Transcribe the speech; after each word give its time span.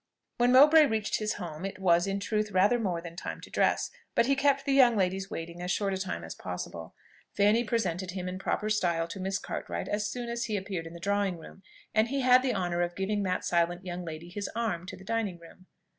When 0.39 0.51
Mowbray 0.51 0.87
reached 0.87 1.19
his 1.19 1.33
home, 1.33 1.63
it 1.63 1.77
was, 1.77 2.07
in 2.07 2.19
truth, 2.19 2.49
rather 2.49 2.79
more 2.79 3.01
than 3.01 3.15
time 3.15 3.39
to 3.41 3.51
dress; 3.51 3.91
but 4.15 4.25
he 4.25 4.35
kept 4.35 4.65
the 4.65 4.73
young 4.73 4.97
ladies 4.97 5.29
waiting 5.29 5.61
as 5.61 5.69
short 5.69 5.93
a 5.93 5.97
time 5.99 6.23
as 6.23 6.33
possible. 6.33 6.95
Fanny 7.35 7.63
presented 7.63 8.09
him 8.09 8.27
in 8.27 8.39
proper 8.39 8.67
style 8.71 9.07
to 9.09 9.19
Miss 9.19 9.37
Cartwright 9.37 9.87
as 9.87 10.07
soon 10.09 10.27
as 10.27 10.45
he 10.45 10.57
appeared 10.57 10.87
in 10.87 10.93
the 10.95 10.99
drawing 10.99 11.37
room; 11.37 11.61
and 11.93 12.07
he 12.07 12.21
had 12.21 12.41
the 12.41 12.55
honour 12.55 12.81
of 12.81 12.95
giving 12.95 13.21
that 13.21 13.45
silent 13.45 13.85
young 13.85 14.03
lady 14.03 14.29
his 14.29 14.49
arm 14.55 14.87
to 14.87 14.97
the 14.97 15.03
dining 15.03 15.37
room. 15.37 15.67